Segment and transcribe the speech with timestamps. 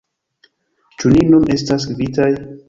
[1.03, 2.29] Ĉu ni nun estas kvitaj?